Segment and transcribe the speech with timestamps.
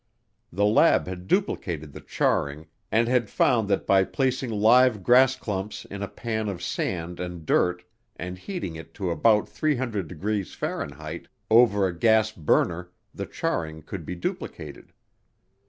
[0.51, 5.85] The lab had duplicated the charring and had found that by placing live grass clumps
[5.85, 7.83] in a pan of sand and dirt
[8.15, 11.21] and heating it to about 300 degrees F.
[11.51, 14.91] over a gas burner the charring could be duplicated.